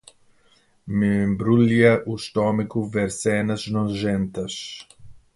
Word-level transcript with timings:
Me 0.87 1.19
embrulha 1.25 2.01
o 2.07 2.15
estômago 2.15 2.83
ver 2.89 3.11
cenas 3.11 3.63
nojentas. 3.71 4.63